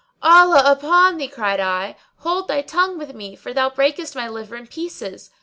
[0.23, 4.55] "Allah upon thee," cried I, "hold thy tongue with me, for thou breakest my liver
[4.55, 5.29] in pieces."